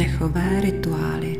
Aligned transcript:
Dechové 0.00 0.60
rituály 0.60 1.36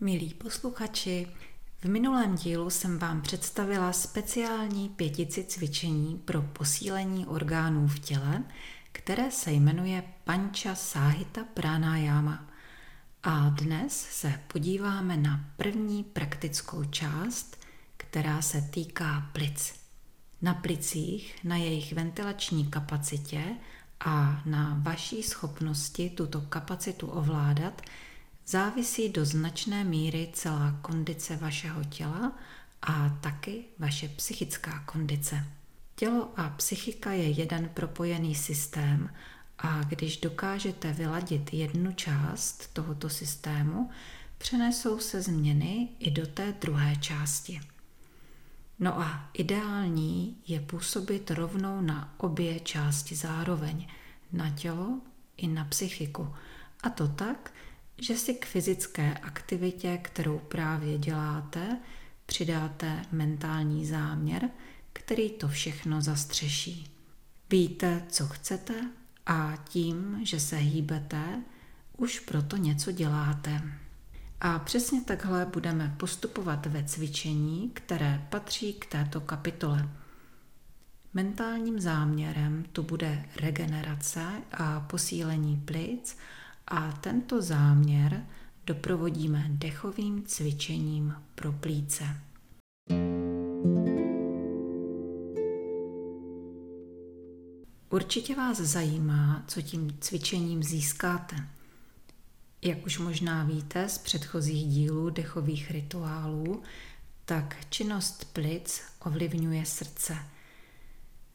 Milí 0.00 0.34
posluchači, 0.34 1.26
v 1.78 1.84
minulém 1.84 2.34
dílu 2.34 2.70
jsem 2.70 2.98
vám 2.98 3.22
představila 3.22 3.92
speciální 3.92 4.88
pětici 4.88 5.44
cvičení 5.44 6.22
pro 6.24 6.42
posílení 6.42 7.26
orgánů 7.26 7.88
v 7.88 7.98
těle, 7.98 8.44
které 8.92 9.30
se 9.30 9.52
jmenuje 9.52 10.02
Pancha 10.24 10.74
Sáhita 10.74 11.44
Pranayama. 11.54 12.48
A 13.22 13.48
dnes 13.48 14.06
se 14.10 14.40
podíváme 14.52 15.16
na 15.16 15.44
první 15.56 16.04
praktickou 16.04 16.84
část, 16.84 17.63
která 18.14 18.42
se 18.42 18.62
týká 18.62 19.30
plic. 19.32 19.74
Na 20.42 20.54
plicích, 20.54 21.44
na 21.44 21.56
jejich 21.56 21.92
ventilační 21.92 22.66
kapacitě 22.66 23.44
a 24.00 24.42
na 24.46 24.80
vaší 24.82 25.22
schopnosti 25.22 26.10
tuto 26.10 26.40
kapacitu 26.40 27.06
ovládat 27.06 27.82
závisí 28.46 29.08
do 29.08 29.24
značné 29.24 29.84
míry 29.84 30.28
celá 30.32 30.78
kondice 30.82 31.36
vašeho 31.36 31.84
těla 31.84 32.32
a 32.82 33.18
taky 33.20 33.64
vaše 33.78 34.08
psychická 34.08 34.78
kondice. 34.78 35.44
Tělo 35.94 36.28
a 36.36 36.48
psychika 36.48 37.12
je 37.12 37.30
jeden 37.30 37.68
propojený 37.74 38.34
systém 38.34 39.10
a 39.58 39.82
když 39.82 40.16
dokážete 40.16 40.92
vyladit 40.92 41.54
jednu 41.54 41.92
část 41.92 42.72
tohoto 42.72 43.08
systému, 43.08 43.90
přenesou 44.38 44.98
se 44.98 45.22
změny 45.22 45.88
i 45.98 46.10
do 46.10 46.26
té 46.26 46.54
druhé 46.60 46.96
části. 46.96 47.60
No 48.78 49.00
a 49.00 49.30
ideální 49.32 50.36
je 50.46 50.60
působit 50.60 51.30
rovnou 51.30 51.80
na 51.80 52.14
obě 52.16 52.60
části 52.60 53.14
zároveň, 53.14 53.88
na 54.32 54.50
tělo 54.50 55.00
i 55.36 55.48
na 55.48 55.64
psychiku. 55.64 56.34
A 56.82 56.90
to 56.90 57.08
tak, 57.08 57.52
že 57.98 58.16
si 58.16 58.34
k 58.34 58.46
fyzické 58.46 59.14
aktivitě, 59.14 59.98
kterou 60.02 60.38
právě 60.38 60.98
děláte, 60.98 61.78
přidáte 62.26 63.02
mentální 63.12 63.86
záměr, 63.86 64.50
který 64.92 65.30
to 65.30 65.48
všechno 65.48 66.02
zastřeší. 66.02 66.90
Víte, 67.50 68.04
co 68.08 68.28
chcete 68.28 68.74
a 69.26 69.56
tím, 69.68 70.20
že 70.24 70.40
se 70.40 70.56
hýbete, 70.56 71.42
už 71.96 72.20
proto 72.20 72.56
něco 72.56 72.92
děláte. 72.92 73.62
A 74.40 74.58
přesně 74.58 75.00
takhle 75.02 75.46
budeme 75.46 75.94
postupovat 75.96 76.66
ve 76.66 76.84
cvičení, 76.84 77.70
které 77.74 78.26
patří 78.30 78.72
k 78.72 78.86
této 78.86 79.20
kapitole. 79.20 79.88
Mentálním 81.14 81.80
záměrem 81.80 82.64
tu 82.72 82.82
bude 82.82 83.24
regenerace 83.40 84.26
a 84.52 84.80
posílení 84.80 85.56
plic 85.56 86.16
a 86.68 86.92
tento 86.92 87.42
záměr 87.42 88.26
doprovodíme 88.66 89.44
dechovým 89.48 90.22
cvičením 90.26 91.14
pro 91.34 91.52
plíce. 91.52 92.04
Určitě 97.90 98.34
vás 98.34 98.58
zajímá, 98.60 99.44
co 99.46 99.62
tím 99.62 99.96
cvičením 100.00 100.62
získáte. 100.62 101.36
Jak 102.64 102.86
už 102.86 102.98
možná 102.98 103.44
víte 103.44 103.88
z 103.88 103.98
předchozích 103.98 104.66
dílů 104.66 105.10
dechových 105.10 105.70
rituálů, 105.70 106.62
tak 107.24 107.56
činnost 107.70 108.24
plic 108.32 108.82
ovlivňuje 109.06 109.66
srdce. 109.66 110.16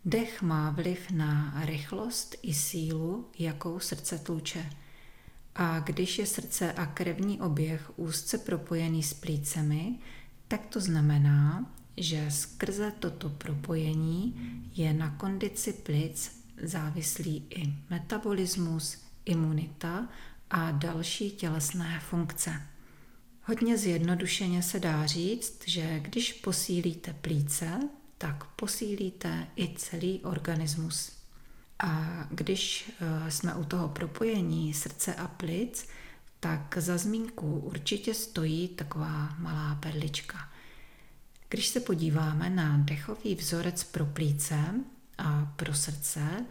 Dech 0.06 0.42
má 0.42 0.70
vliv 0.70 1.12
na 1.12 1.62
rychlost 1.66 2.36
i 2.42 2.54
sílu, 2.54 3.30
jakou 3.40 3.80
srdce 3.80 4.20
tluče. 4.20 4.70
A 5.56 5.80
když 5.80 6.20
je 6.20 6.26
srdce 6.26 6.74
a 6.74 6.86
krevní 6.86 7.42
oběh 7.42 7.92
úzce 8.00 8.38
propojený 8.38 9.04
s 9.04 9.14
plícemi, 9.14 9.96
tak 10.48 10.66
to 10.66 10.80
znamená, 10.80 11.72
že 11.98 12.32
skrze 12.32 12.94
toto 13.00 13.30
propojení 13.30 14.36
je 14.76 14.94
na 14.94 15.10
kondici 15.10 15.74
plic 15.74 16.32
závislý 16.64 17.44
i 17.50 17.74
metabolismus, 17.90 18.98
imunita 19.26 20.08
a 20.50 20.72
další 20.72 21.32
tělesné 21.32 22.00
funkce. 22.00 22.62
Hodně 23.44 23.78
zjednodušeně 23.78 24.64
se 24.64 24.80
dá 24.80 25.06
říct, 25.06 25.62
že 25.66 26.00
když 26.00 26.34
posílíte 26.34 27.14
plíce, 27.14 27.80
tak 28.18 28.44
posílíte 28.46 29.48
i 29.56 29.76
celý 29.76 30.20
organismus. 30.20 31.12
A 31.80 32.28
když 32.32 32.92
eh, 33.00 33.32
jsme 33.32 33.56
u 33.56 33.64
toho 33.64 33.90
propojení 33.90 34.74
srdce 34.74 35.16
a 35.16 35.28
plic, 35.28 35.88
tak 36.40 36.78
za 36.78 36.98
zmínku 36.98 37.60
určitě 37.60 38.14
stojí 38.14 38.68
taková 38.68 39.36
malá 39.38 39.76
perlička. 39.76 40.50
Když 41.50 41.68
se 41.68 41.80
podíváme 41.80 42.50
na 42.50 42.78
dechový 42.78 43.36
vzorec 43.36 43.84
pro 43.84 44.06
plíce 44.06 44.58
a 45.18 45.54
pro 45.56 45.74
srdce, 45.74 46.46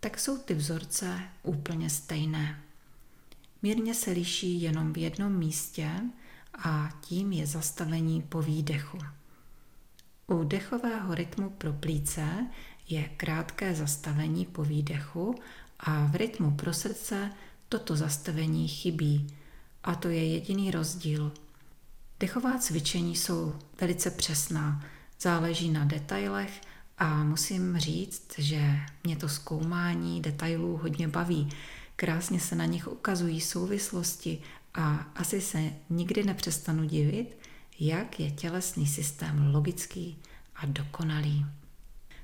tak 0.00 0.20
jsou 0.20 0.38
ty 0.38 0.54
vzorce 0.54 1.20
úplně 1.42 1.90
stejné. 1.90 2.62
Mírně 3.62 3.94
se 3.94 4.10
liší 4.10 4.62
jenom 4.62 4.92
v 4.92 4.98
jednom 4.98 5.32
místě 5.32 5.90
a 6.64 6.88
tím 7.00 7.32
je 7.32 7.46
zastavení 7.46 8.22
po 8.22 8.42
výdechu. 8.42 8.98
U 10.26 10.44
dechového 10.44 11.14
rytmu 11.14 11.50
pro 11.50 11.72
plíce 11.72 12.46
je 12.88 13.08
krátké 13.08 13.74
zastavení 13.74 14.46
po 14.46 14.64
výdechu 14.64 15.34
a 15.80 16.04
v 16.06 16.16
rytmu 16.16 16.50
pro 16.50 16.74
srdce 16.74 17.30
toto 17.68 17.96
zastavení 17.96 18.68
chybí. 18.68 19.26
A 19.84 19.94
to 19.94 20.08
je 20.08 20.28
jediný 20.28 20.70
rozdíl. 20.70 21.32
Dechová 22.20 22.58
cvičení 22.58 23.16
jsou 23.16 23.54
velice 23.80 24.10
přesná, 24.10 24.84
záleží 25.20 25.70
na 25.70 25.84
detailech 25.84 26.60
a 26.98 27.24
musím 27.24 27.78
říct, 27.78 28.38
že 28.38 28.78
mě 29.04 29.16
to 29.16 29.28
zkoumání 29.28 30.22
detailů 30.22 30.76
hodně 30.76 31.08
baví. 31.08 31.48
Krásně 31.96 32.40
se 32.40 32.54
na 32.54 32.64
nich 32.64 32.88
ukazují 32.88 33.40
souvislosti 33.40 34.42
a 34.74 34.94
asi 35.14 35.40
se 35.40 35.70
nikdy 35.90 36.24
nepřestanu 36.24 36.84
divit, 36.84 37.36
jak 37.80 38.20
je 38.20 38.30
tělesný 38.30 38.86
systém 38.86 39.54
logický 39.54 40.18
a 40.56 40.66
dokonalý. 40.66 41.46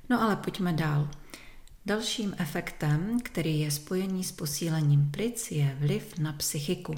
No 0.09 0.23
ale 0.23 0.37
pojďme 0.37 0.73
dál. 0.73 1.09
Dalším 1.87 2.35
efektem, 2.39 3.21
který 3.21 3.61
je 3.61 3.71
spojený 3.71 4.25
s 4.25 4.33
posílením 4.33 5.11
plic, 5.11 5.51
je 5.51 5.77
vliv 5.81 6.19
na 6.19 6.33
psychiku. 6.33 6.95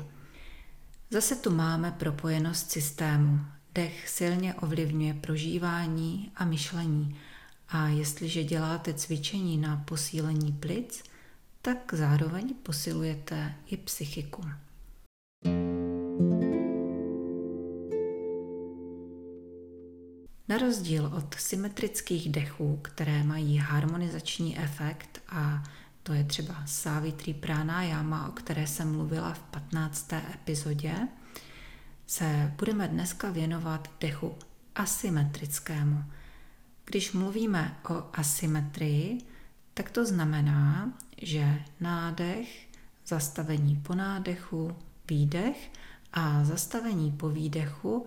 Zase 1.11 1.37
tu 1.37 1.51
máme 1.51 1.93
propojenost 1.93 2.71
systému. 2.71 3.41
Dech 3.75 4.09
silně 4.09 4.55
ovlivňuje 4.55 5.15
prožívání 5.15 6.33
a 6.37 6.45
myšlení– 6.45 7.17
a 7.71 7.89
jestliže 7.89 8.45
děláte 8.45 8.95
cvičení 8.95 9.59
na 9.59 9.77
posílení 9.77 10.53
plic, 10.53 11.03
tak 11.63 11.95
zároveň 11.95 12.55
posilujete 12.55 13.55
i 13.67 13.77
psychiku. 13.77 14.45
Na 20.49 20.59
rozdíl 20.59 21.07
od 21.07 21.35
symetrických 21.35 22.29
dechů, 22.29 22.79
které 22.83 23.25
mají 23.25 23.59
harmonizační 23.59 24.59
efekt 24.59 25.23
a 25.29 25.65
to 26.03 26.13
je 26.13 26.25
třeba 26.25 26.63
Savitri 26.67 27.35
Pranayama, 27.35 28.29
o 28.29 28.33
které 28.33 28.67
jsem 28.67 28.93
mluvila 28.93 29.33
v 29.33 29.43
15. 29.43 30.13
epizodě, 30.13 30.95
se 32.07 32.53
budeme 32.59 32.89
dneska 32.89 33.31
věnovat 33.31 33.91
dechu 34.01 34.35
asymetrickému– 34.75 36.05
když 36.91 37.13
mluvíme 37.13 37.77
o 37.91 38.05
asymetrii, 38.13 39.19
tak 39.75 39.91
to 39.91 40.07
znamená, 40.07 40.93
že 41.21 41.63
nádech, 41.81 42.69
zastavení 43.07 43.77
po 43.77 43.95
nádechu, 43.95 44.77
výdech 45.09 45.73
a 46.13 46.45
zastavení 46.45 47.13
po 47.13 47.29
výdechu 47.29 48.05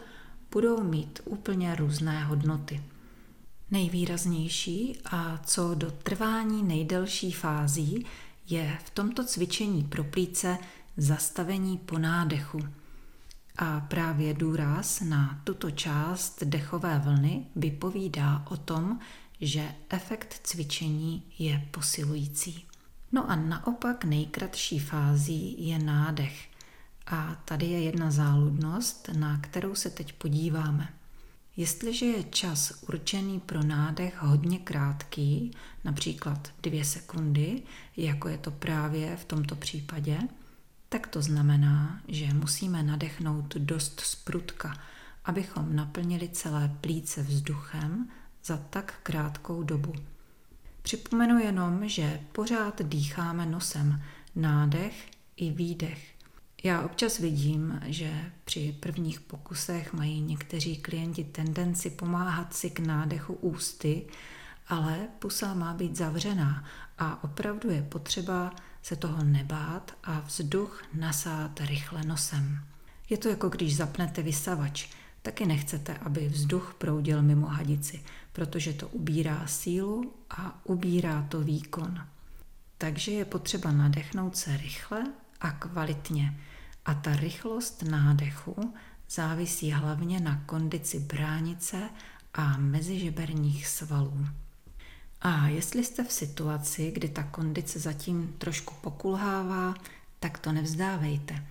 budou 0.52 0.84
mít 0.84 1.20
úplně 1.26 1.76
různé 1.76 2.24
hodnoty. 2.24 2.84
Nejvýraznější 3.72 4.98
a 5.06 5.38
co 5.46 5.76
do 5.76 5.92
trvání 5.92 6.64
nejdelší 6.64 7.32
fází 7.32 8.06
je 8.50 8.78
v 8.86 8.90
tomto 8.90 9.24
cvičení 9.24 9.84
pro 9.84 10.04
plíce 10.04 10.58
zastavení 10.98 11.78
po 11.78 11.98
nádechu– 11.98 12.60
a 13.58 13.80
právě 13.80 14.34
důraz 14.34 15.02
na 15.02 15.42
tuto 15.44 15.72
část 15.72 16.44
dechové 16.44 17.00
vlny 17.00 17.46
vypovídá 17.56 18.46
o 18.50 18.58
tom, 18.58 19.00
že 19.42 19.76
efekt 19.90 20.40
cvičení 20.44 21.24
je 21.40 21.68
posilující. 21.72 22.66
No 23.14 23.32
a 23.32 23.36
naopak 23.36 24.06
nejkratší 24.06 24.80
fází 24.80 25.68
je 25.68 25.80
nádech. 25.80 26.50
A 27.08 27.42
tady 27.46 27.66
je 27.66 27.84
jedna 27.84 28.12
záludnost, 28.12 29.10
na 29.18 29.38
kterou 29.38 29.76
se 29.76 29.90
teď 29.90 30.14
podíváme. 30.14 30.94
Jestliže 31.58 32.06
je 32.06 32.24
čas 32.24 32.84
určený 32.90 33.40
pro 33.40 33.64
nádech 33.64 34.22
hodně 34.22 34.60
krátký, 34.60 35.52
například 35.84 36.54
dvě 36.64 36.86
sekundy, 36.86 37.62
jako 37.98 38.28
je 38.28 38.38
to 38.38 38.52
právě 38.52 39.18
v 39.18 39.26
tomto 39.26 39.56
případě, 39.56 40.20
tak 40.90 41.08
to 41.08 41.22
znamená, 41.22 42.02
že 42.08 42.34
musíme 42.34 42.84
nadechnout 42.84 43.56
dost 43.56 44.00
sprutka, 44.00 44.78
abychom 45.26 45.76
naplnili 45.76 46.30
celé 46.30 46.78
plíce 46.82 47.24
vzduchem 47.24 48.10
za 48.44 48.58
tak 48.58 48.94
krátkou 49.04 49.64
dobu. 49.64 49.94
Připomenu 50.84 51.40
jenom, 51.40 51.90
že 51.90 52.20
pořád 52.32 52.82
dýcháme 52.82 53.46
nosem, 53.46 54.02
nádech 54.36 55.12
i 55.36 55.52
výdech. 55.52 56.14
Já 56.64 56.82
občas 56.82 57.20
vidím, 57.20 57.80
že 57.86 58.32
při 58.46 58.78
prvních 58.80 59.22
pokusech 59.22 59.94
mají 59.94 60.22
někteří 60.22 60.78
klienti 60.78 61.24
tendenci 61.24 61.90
pomáhat 61.90 62.54
si 62.54 62.70
k 62.70 62.80
nádechu 62.80 63.34
ústy, 63.34 64.06
ale 64.68 65.08
pusa 65.20 65.54
má 65.54 65.74
být 65.74 65.96
zavřená 65.96 66.64
a 66.98 67.24
opravdu 67.24 67.70
je 67.70 67.82
potřeba 67.82 68.56
se 68.82 68.96
toho 68.96 69.24
nebát 69.24 69.92
a 70.04 70.20
vzduch 70.20 70.84
nasát 70.94 71.60
rychle 71.60 72.04
nosem. 72.04 72.60
Je 73.10 73.18
to 73.18 73.30
jako 73.30 73.50
když 73.50 73.76
zapnete 73.76 74.22
vysavač. 74.22 74.88
Taky 75.22 75.46
nechcete, 75.46 75.98
aby 75.98 76.28
vzduch 76.28 76.76
proudil 76.78 77.22
mimo 77.22 77.48
hadici, 77.48 78.04
protože 78.34 78.74
to 78.74 78.88
ubírá 78.88 79.48
sílu 79.48 80.14
a 80.30 80.60
ubírá 80.64 81.28
to 81.30 81.42
výkon. 81.42 82.00
Takže 82.78 83.12
je 83.12 83.26
potřeba 83.26 83.72
nadechnout 83.72 84.38
se 84.38 84.58
rychle 84.58 85.04
a 85.42 85.52
kvalitně. 85.52 86.40
A 86.86 86.94
ta 86.94 87.16
rychlost 87.16 87.84
nádechu 87.84 88.74
závisí 89.10 89.72
hlavně 89.72 90.20
na 90.20 90.44
kondici 90.46 91.00
bránice 91.00 91.90
a 92.34 92.58
mezižeberních 92.58 93.68
svalů. 93.68 94.28
A 95.22 95.48
jestli 95.48 95.84
jste 95.84 96.04
v 96.04 96.12
situaci, 96.12 96.92
kdy 96.92 97.10
ta 97.10 97.24
kondice 97.24 97.80
zatím 97.80 98.36
trošku 98.38 98.74
pokulhává, 98.82 99.74
tak 100.20 100.38
to 100.38 100.52
nevzdávejte. 100.52 101.48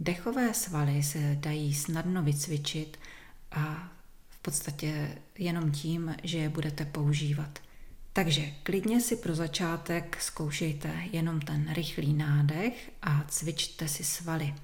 Dechové 0.00 0.54
svaly 0.54 1.02
se 1.02 1.36
dají 1.40 1.74
snadno 1.74 2.22
vycvičit 2.22 2.98
a 3.50 3.92
podstatě 4.46 5.18
jenom 5.38 5.72
tím, 5.72 6.14
že 6.22 6.38
je 6.38 6.48
budete 6.48 6.84
používat. 6.84 7.58
Takže 8.12 8.52
klidně 8.62 9.00
si 9.00 9.16
pro 9.16 9.34
začátek 9.34 10.22
zkoušejte 10.22 10.94
jenom 11.12 11.40
ten 11.40 11.72
rychlý 11.72 12.14
nádech 12.14 12.90
a 13.02 13.24
cvičte 13.28 13.88
si 13.88 14.04
svaly. 14.04 14.54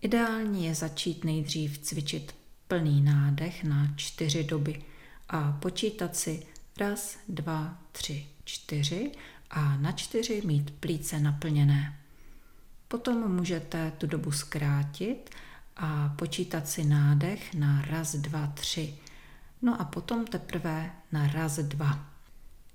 Ideální 0.00 0.66
je 0.66 0.74
začít 0.74 1.24
nejdřív 1.24 1.78
cvičit 1.78 2.34
plný 2.68 3.00
nádech 3.00 3.64
na 3.64 3.92
čtyři 3.96 4.44
doby 4.44 4.82
a 5.28 5.52
počítat 5.52 6.16
si 6.16 6.46
raz, 6.78 7.18
dva, 7.28 7.78
tři, 7.92 8.26
čtyři 8.44 9.10
a 9.50 9.76
na 9.76 9.92
čtyři 9.92 10.42
mít 10.44 10.70
plíce 10.70 11.20
naplněné. 11.20 11.98
Potom 12.88 13.36
můžete 13.36 13.92
tu 13.98 14.06
dobu 14.06 14.32
zkrátit 14.32 15.30
a 15.76 16.14
počítat 16.18 16.68
si 16.68 16.84
nádech 16.84 17.54
na 17.54 17.82
raz, 17.82 18.14
dva, 18.14 18.46
tři. 18.46 18.94
No 19.62 19.80
a 19.80 19.84
potom 19.84 20.24
teprve 20.24 20.90
na 21.12 21.26
raz, 21.26 21.58
dva. 21.58 22.06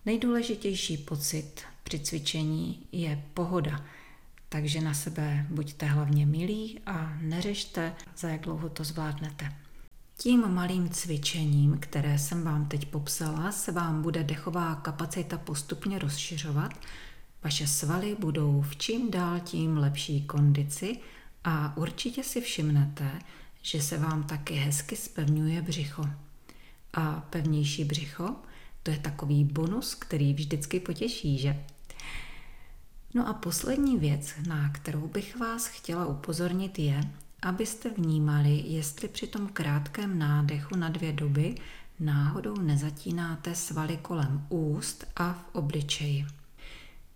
Nejdůležitější 0.05 0.97
pocit 0.97 1.61
při 1.83 1.99
cvičení 1.99 2.87
je 2.91 3.23
pohoda, 3.33 3.85
takže 4.49 4.81
na 4.81 4.93
sebe 4.93 5.45
buďte 5.49 5.85
hlavně 5.85 6.25
milí 6.25 6.79
a 6.85 7.17
neřešte, 7.21 7.95
za 8.17 8.29
jak 8.29 8.41
dlouho 8.41 8.69
to 8.69 8.83
zvládnete. 8.83 9.53
Tím 10.17 10.47
malým 10.47 10.89
cvičením, 10.89 11.77
které 11.79 12.19
jsem 12.19 12.43
vám 12.43 12.65
teď 12.65 12.85
popsala, 12.85 13.51
se 13.51 13.71
vám 13.71 14.01
bude 14.01 14.23
dechová 14.23 14.75
kapacita 14.75 15.37
postupně 15.37 15.99
rozšiřovat, 15.99 16.71
vaše 17.43 17.67
svaly 17.67 18.15
budou 18.19 18.61
v 18.61 18.75
čím 18.75 19.11
dál 19.11 19.39
tím 19.39 19.77
lepší 19.77 20.21
kondici 20.21 20.99
a 21.43 21.77
určitě 21.77 22.23
si 22.23 22.41
všimnete, 22.41 23.19
že 23.61 23.81
se 23.81 23.97
vám 23.97 24.23
taky 24.23 24.53
hezky 24.53 24.95
spevňuje 24.95 25.61
břicho. 25.61 26.03
A 26.93 27.27
pevnější 27.29 27.83
břicho, 27.83 28.35
to 28.83 28.91
je 28.91 28.97
takový 28.99 29.43
bonus, 29.43 29.95
který 29.95 30.33
vždycky 30.33 30.79
potěší, 30.79 31.37
že? 31.37 31.65
No 33.13 33.27
a 33.27 33.33
poslední 33.33 33.97
věc, 33.97 34.33
na 34.47 34.69
kterou 34.69 35.07
bych 35.07 35.37
vás 35.37 35.67
chtěla 35.67 36.05
upozornit, 36.05 36.79
je, 36.79 37.01
abyste 37.41 37.89
vnímali, 37.89 38.63
jestli 38.65 39.07
při 39.07 39.27
tom 39.27 39.47
krátkém 39.47 40.19
nádechu 40.19 40.75
na 40.75 40.89
dvě 40.89 41.13
doby 41.13 41.55
náhodou 41.99 42.55
nezatínáte 42.55 43.55
svaly 43.55 43.97
kolem 44.01 44.45
úst 44.49 45.05
a 45.15 45.33
v 45.33 45.55
obličeji. 45.55 46.25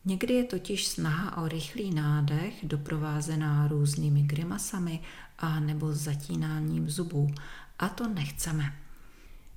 Někdy 0.05 0.33
je 0.33 0.43
totiž 0.43 0.87
snaha 0.87 1.37
o 1.37 1.47
rychlý 1.47 1.93
nádech 1.93 2.53
doprovázená 2.63 3.67
různými 3.67 4.21
grimasami 4.21 4.99
a 5.39 5.59
nebo 5.59 5.93
zatínáním 5.93 6.89
zubů 6.89 7.33
a 7.79 7.89
to 7.89 8.07
nechceme. 8.07 8.84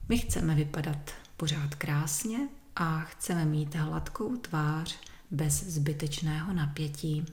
My 0.09 0.19
chceme 0.19 0.55
vypadat 0.55 1.11
pořád 1.37 1.75
krásně 1.75 2.39
a 2.77 3.01
chceme 3.01 3.45
mít 3.45 3.75
hladkou 3.75 4.37
tvář 4.37 4.99
bez 5.31 5.65
zbytečného 5.65 6.53
napětí. 6.53 7.27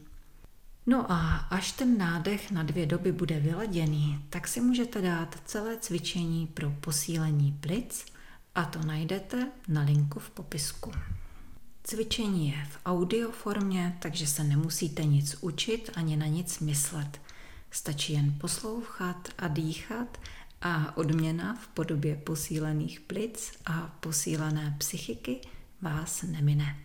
No 0.85 1.11
a 1.11 1.35
až 1.35 1.71
ten 1.71 1.97
nádech 1.97 2.51
na 2.51 2.63
dvě 2.63 2.85
doby 2.85 3.11
bude 3.11 3.39
vyladěný, 3.39 4.25
tak 4.29 4.47
si 4.47 4.61
můžete 4.61 5.01
dát 5.01 5.37
celé 5.45 5.77
cvičení 5.77 6.47
pro 6.47 6.71
posílení 6.71 7.57
plic 7.61 8.05
a 8.55 8.65
to 8.65 8.79
najdete 8.79 9.51
na 9.67 9.81
linku 9.81 10.19
v 10.19 10.29
popisku. 10.29 10.91
Cvičení 11.83 12.49
je 12.49 12.65
v 12.71 12.79
audio 12.85 13.31
formě, 13.31 13.97
takže 14.01 14.27
se 14.27 14.43
nemusíte 14.43 15.03
nic 15.03 15.37
učit 15.41 15.89
ani 15.95 16.17
na 16.17 16.25
nic 16.25 16.59
myslet. 16.59 17.21
Stačí 17.71 18.13
jen 18.13 18.35
poslouchat 18.39 19.29
a 19.37 19.47
dýchat 19.47 20.17
a 20.67 20.97
odměna 20.97 21.55
v 21.55 21.67
podobě 21.67 22.15
posílených 22.15 22.99
plic 22.99 23.51
a 23.65 23.97
posílené 23.99 24.75
psychiky 24.77 25.41
vás 25.81 26.23
nemine. 26.23 26.79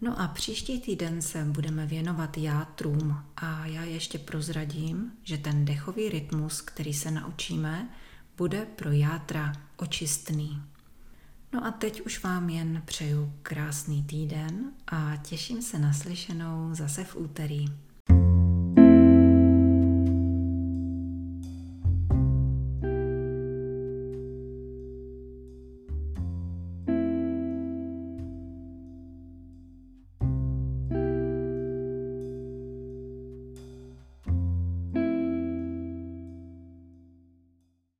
No 0.00 0.20
a 0.20 0.28
příští 0.28 0.80
týden 0.80 1.22
se 1.22 1.44
budeme 1.44 1.86
věnovat 1.86 2.38
játrům 2.38 3.24
a 3.36 3.66
já 3.66 3.82
ještě 3.82 4.18
prozradím, 4.18 5.12
že 5.22 5.38
ten 5.38 5.64
dechový 5.64 6.08
rytmus, 6.08 6.60
který 6.60 6.94
se 6.94 7.10
naučíme, 7.10 7.88
bude 8.36 8.66
pro 8.66 8.92
játra 8.92 9.52
očistný. 9.76 10.62
No 11.52 11.66
a 11.66 11.70
teď 11.70 12.00
už 12.00 12.22
vám 12.22 12.50
jen 12.50 12.82
přeju 12.84 13.32
krásný 13.42 14.02
týden 14.02 14.72
a 14.86 15.16
těším 15.16 15.62
se 15.62 15.78
na 15.78 15.92
slyšenou 15.92 16.74
zase 16.74 17.04
v 17.04 17.16
úterý. 17.16 17.85